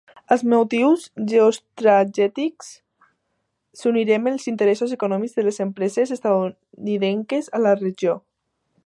Als 0.33 0.43
motius 0.51 1.03
geoestratègics 1.31 2.71
s'uniren 3.81 4.27
els 4.33 4.49
interessos 4.53 4.97
econòmics 4.97 5.37
de 5.41 5.47
les 5.49 5.63
empreses 5.67 6.15
estatunidenques 6.17 7.55
a 7.59 7.63
la 7.69 7.77
regió. 7.85 8.21